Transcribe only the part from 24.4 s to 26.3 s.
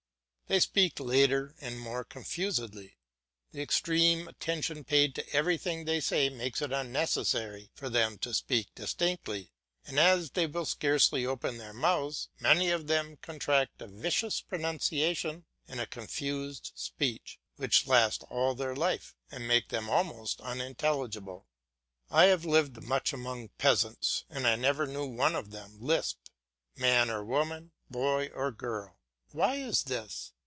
I never knew one of them lisp,